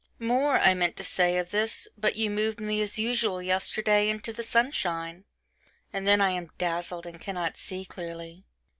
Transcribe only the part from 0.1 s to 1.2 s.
More, I meant to